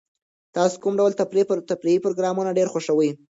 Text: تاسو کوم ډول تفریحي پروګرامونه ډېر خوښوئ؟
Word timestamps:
تاسو 0.55 0.75
کوم 0.83 0.93
ډول 0.99 1.11
تفریحي 1.71 2.03
پروګرامونه 2.05 2.55
ډېر 2.57 2.67
خوښوئ؟ 2.73 3.09